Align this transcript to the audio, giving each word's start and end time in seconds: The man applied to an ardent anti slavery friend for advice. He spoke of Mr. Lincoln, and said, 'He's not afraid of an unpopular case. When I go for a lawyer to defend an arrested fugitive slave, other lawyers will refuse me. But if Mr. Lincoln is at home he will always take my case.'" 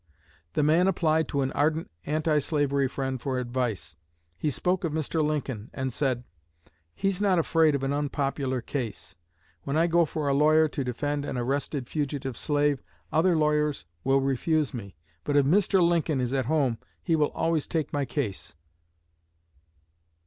The 0.53 0.63
man 0.63 0.87
applied 0.87 1.27
to 1.27 1.41
an 1.41 1.51
ardent 1.51 1.91
anti 2.07 2.39
slavery 2.39 2.87
friend 2.87 3.21
for 3.21 3.37
advice. 3.37 3.95
He 4.35 4.49
spoke 4.49 4.83
of 4.83 4.91
Mr. 4.91 5.23
Lincoln, 5.23 5.69
and 5.75 5.93
said, 5.93 6.23
'He's 6.95 7.21
not 7.21 7.37
afraid 7.37 7.75
of 7.75 7.83
an 7.83 7.93
unpopular 7.93 8.61
case. 8.61 9.13
When 9.61 9.77
I 9.77 9.85
go 9.85 10.05
for 10.05 10.27
a 10.27 10.33
lawyer 10.33 10.67
to 10.69 10.83
defend 10.83 11.23
an 11.23 11.37
arrested 11.37 11.87
fugitive 11.87 12.35
slave, 12.35 12.81
other 13.11 13.35
lawyers 13.37 13.85
will 14.03 14.21
refuse 14.21 14.73
me. 14.73 14.95
But 15.23 15.37
if 15.37 15.45
Mr. 15.45 15.87
Lincoln 15.87 16.19
is 16.19 16.33
at 16.33 16.47
home 16.47 16.79
he 17.03 17.15
will 17.15 17.29
always 17.35 17.67
take 17.67 17.93
my 17.93 18.03
case.'" 18.03 18.55